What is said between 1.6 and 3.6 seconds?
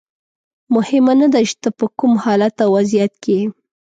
ته په کوم حالت او وضعیت کې یې.